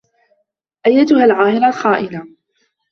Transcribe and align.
أيّتها 0.87 1.25
العاهرة 1.25 1.67
الخائنة. 1.69 2.27